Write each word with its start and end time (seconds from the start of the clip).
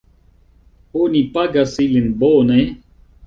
Oni 1.01 1.21
pagas 1.37 1.75
ilin 1.85 2.09
bone? 2.25 2.57